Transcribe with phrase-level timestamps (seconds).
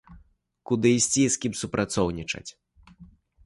[0.71, 2.49] Куды ісці і з кім супрацоўнічаць?